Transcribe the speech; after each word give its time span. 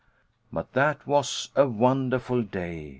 But 0.51 0.73
that 0.73 1.05
was 1.05 1.49
a 1.55 1.67
wonderful 1.67 2.41
day! 2.41 2.89